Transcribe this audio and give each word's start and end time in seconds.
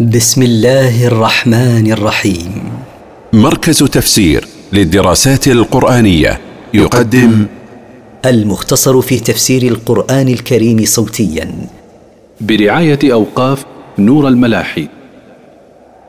بسم 0.00 0.42
الله 0.42 1.06
الرحمن 1.06 1.92
الرحيم. 1.92 2.72
مركز 3.32 3.78
تفسير 3.78 4.44
للدراسات 4.72 5.48
القرآنية 5.48 6.40
يقدم 6.74 7.46
المختصر 8.24 9.00
في 9.00 9.20
تفسير 9.20 9.62
القرآن 9.62 10.28
الكريم 10.28 10.84
صوتيا. 10.84 11.68
برعاية 12.40 12.98
أوقاف 13.04 13.64
نور 13.98 14.28
الملاحي. 14.28 14.88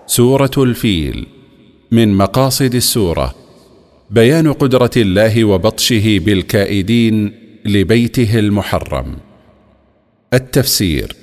سورة 0.07 0.51
الفيل. 0.57 1.27
من 1.91 2.13
مقاصد 2.13 2.75
السورة. 2.75 3.35
بيان 4.09 4.53
قدرة 4.53 4.91
الله 4.97 5.45
وبطشه 5.45 6.19
بالكائدين 6.19 7.33
لبيته 7.65 8.39
المحرم. 8.39 9.15
التفسير. 10.33 11.15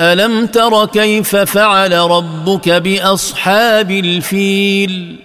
ألم 0.00 0.46
تر 0.46 0.86
كيف 0.86 1.36
فعل 1.36 1.92
ربك 1.92 2.68
بأصحاب 2.68 3.90
الفيل؟ 3.90 5.16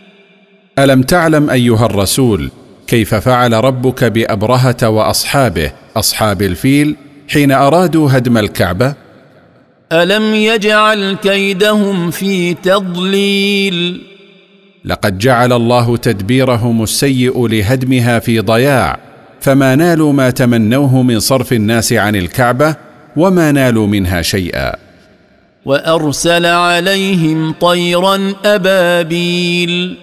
ألم 0.80 1.02
تعلم 1.02 1.50
أيها 1.50 1.86
الرسول 1.86 2.52
كيف 2.88 3.16
فعل 3.16 3.54
ربك 3.54 4.04
بأبرهة 4.04 4.90
وأصحابه 4.90 5.72
أصحاب 5.96 6.42
الفيل 6.42 6.96
حين 7.28 7.52
أرادوا 7.52 8.10
هدم 8.12 8.38
الكعبة؟ 8.38 8.94
ألم 9.92 10.36
يجعل 10.36 11.18
كيدهم 11.24 12.12
في 12.12 12.54
تضليل؟ 12.54 14.02
لقد 14.86 15.18
جعل 15.18 15.54
الله 15.54 15.98
تدبيرهم 15.98 16.84
السيء 16.84 17.48
لهدمها 17.48 18.20
في 18.20 18.40
ضياع 18.40 19.00
فما 19.42 19.76
نالوا 19.76 20.14
ما 20.14 20.30
تمنوه 20.30 21.02
من 21.02 21.20
صرف 21.20 21.54
الناس 21.54 21.94
عن 21.94 22.16
الكعبة 22.16 22.91
وما 23.18 23.52
نالوا 23.52 23.88
منها 23.88 24.22
شيئا. 24.22 24.76
وأرسل 25.66 26.46
عليهم 26.46 27.52
طيرا 27.52 28.34
أبابيل. 28.46 29.98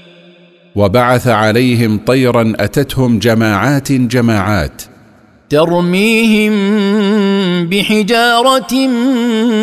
وبعث 0.75 1.29
عليهم 1.29 2.01
طيرا 2.07 2.53
أتتهم 2.61 3.19
جماعات 3.19 3.93
جماعات. 3.93 4.83
ترميهم 5.51 6.55
بحجارة 7.69 8.75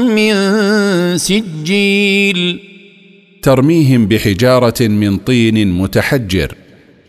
من 0.04 0.34
سجيل. 1.18 2.60
ترميهم 3.42 4.08
بحجارة 4.08 4.82
من 4.82 5.18
طين 5.18 5.72
متحجر. 5.72 6.56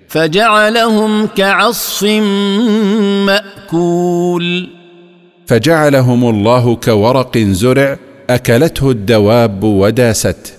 فجعلهم 0.08 1.26
كعصف 1.26 2.04
مأكول. 3.26 4.68
فجعلهم 5.46 6.28
الله 6.28 6.76
كورق 6.76 7.38
زرع 7.38 7.96
أكلته 8.30 8.90
الدواب 8.90 9.64
وداسته 9.64 10.55